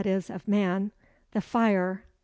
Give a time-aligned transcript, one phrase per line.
[0.33, 0.91] _of man]
[1.29, 2.09] the fire [_i.